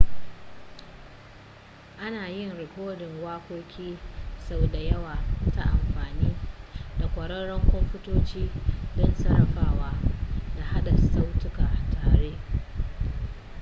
[1.99, 3.97] ana yin rikodin waƙoƙi
[4.49, 5.17] sau da yawa
[5.55, 6.35] ta amfani
[6.99, 8.49] da ƙwararrun kwamfutoci
[8.95, 9.93] don sarrafawa
[10.57, 12.33] da haɗa sautuka tare